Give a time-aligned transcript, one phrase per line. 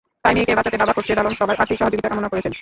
[0.23, 2.51] তাই মেয়েকে বাঁচাতে বাবা খোরশেদ আলম সবার আর্থিক সহযোগিতা কামনা করেছেন।